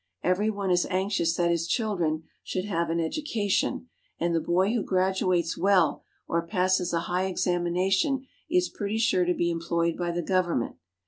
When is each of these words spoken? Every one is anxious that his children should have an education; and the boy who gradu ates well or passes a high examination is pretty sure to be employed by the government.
Every 0.23 0.49
one 0.49 0.71
is 0.71 0.87
anxious 0.89 1.35
that 1.35 1.51
his 1.51 1.67
children 1.67 2.23
should 2.43 2.65
have 2.65 2.89
an 2.89 2.99
education; 2.99 3.87
and 4.19 4.33
the 4.33 4.39
boy 4.39 4.73
who 4.73 4.83
gradu 4.83 5.37
ates 5.37 5.59
well 5.59 6.01
or 6.27 6.41
passes 6.47 6.91
a 6.91 7.01
high 7.01 7.25
examination 7.25 8.25
is 8.49 8.67
pretty 8.67 8.97
sure 8.97 9.25
to 9.25 9.35
be 9.35 9.51
employed 9.51 9.95
by 9.97 10.09
the 10.09 10.23
government. 10.23 10.77